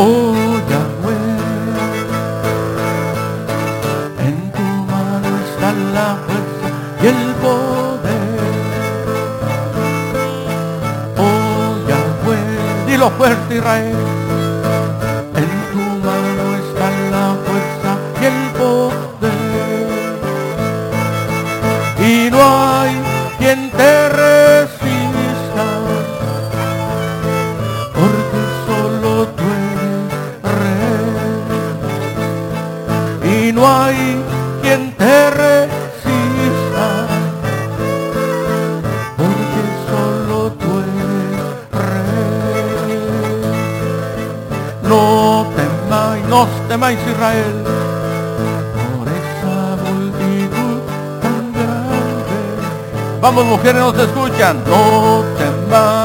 Oh 0.00 0.32
Yahweh, 0.70 1.38
en 4.28 4.52
tu 4.52 4.62
mano 4.92 5.28
está 5.44 5.72
la 5.92 6.16
fuerza 6.24 6.68
y 7.02 7.06
el 7.06 7.22
poder. 7.42 8.38
Oh 11.16 11.74
Yahweh, 11.88 12.86
dilo 12.86 13.10
fuerte 13.10 13.56
Israel. 13.56 13.96
En 15.34 15.50
tu 15.72 15.82
mano 16.06 16.44
está 16.62 16.86
la 17.10 17.26
fuerza 17.44 17.90
y 18.20 18.24
el 18.24 18.40
poder. 18.60 19.88
Y 22.08 22.30
no 22.30 22.40
hay 22.40 22.94
quien 23.38 23.70
te 23.72 24.07
No 33.52 33.66
hay 33.66 34.22
quien 34.62 34.92
te 34.96 35.30
resista. 35.30 37.06
Porque 39.16 39.62
solo 39.88 40.52
tú 40.52 40.66
eres 40.80 41.40
rey. 41.72 42.98
No 44.82 45.46
temáis, 45.56 46.24
no 46.26 46.46
temáis 46.68 46.98
Israel. 47.10 47.64
Por 48.76 49.08
esa 49.08 49.76
multitud 49.82 50.80
tan 51.22 51.52
grande. 51.54 53.20
Vamos 53.22 53.44
mujeres, 53.46 53.80
nos 53.80 53.98
escuchan. 53.98 54.62
No 54.66 55.24
temáis. 55.38 55.97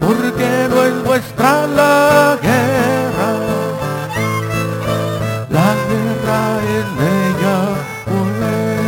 Porque 0.00 0.50
no 0.70 0.82
es 0.82 1.04
vuestra 1.04 1.66
la 1.68 2.36
guerra. 2.42 3.30
La 5.56 5.70
guerra 5.88 6.40
es 6.76 6.86
de 7.00 7.14
Yahweh. 7.42 8.80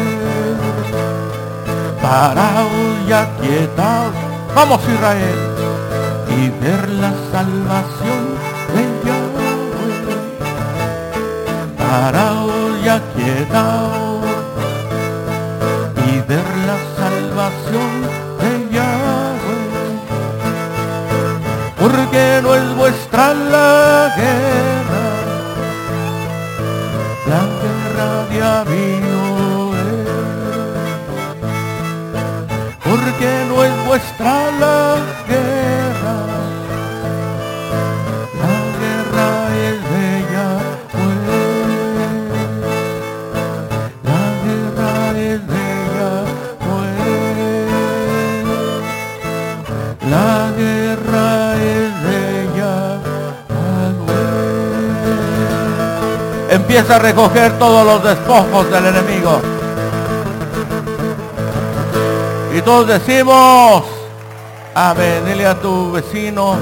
Paraos 2.03 2.95
y 3.07 3.12
aquietaos. 3.12 4.15
Vamos 4.57 4.81
Israel. 4.95 5.41
Y 6.37 6.51
ver 6.61 6.83
la 6.89 7.12
salvación 7.31 8.23
Paraos 11.91 12.73
y 12.83 12.89
aquietaos 12.89 14.25
y 16.07 16.13
ver 16.29 16.49
la 16.69 16.79
salvación 16.97 17.93
de 18.41 18.51
Yahweh. 18.75 19.65
Porque 21.79 22.41
no 22.43 22.55
es 22.55 22.77
vuestra 22.77 23.35
la 23.35 24.13
guerra, 24.17 25.07
la 27.33 27.42
guerra 27.61 28.08
de 28.31 28.42
Abino 28.42 29.25
Porque 32.85 33.45
no 33.48 33.64
es 33.64 33.87
vuestra 33.87 34.51
la 34.61 34.97
guerra, 34.97 35.23
Empieza 56.55 56.95
a 56.95 56.98
recoger 57.01 57.59
todos 57.59 57.85
los 57.85 58.05
despojos 58.05 58.70
del 58.70 58.87
enemigo. 58.87 59.41
Y 62.57 62.63
todos 62.63 62.87
decimos, 62.87 63.83
amén. 64.73 65.25
Dile 65.27 65.47
a 65.48 65.57
tu 65.57 65.91
vecino. 65.91 66.57